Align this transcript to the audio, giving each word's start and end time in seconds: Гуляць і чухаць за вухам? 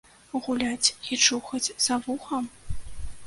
Гуляць 0.45 0.93
і 1.11 1.19
чухаць 1.27 1.73
за 1.87 1.97
вухам? 2.05 2.47